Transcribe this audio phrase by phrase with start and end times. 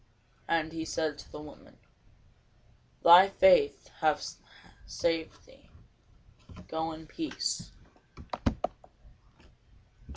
[0.49, 1.77] And he said to the woman,
[3.03, 4.41] Thy faith hath
[4.87, 5.69] saved thee;
[6.67, 7.69] go in peace.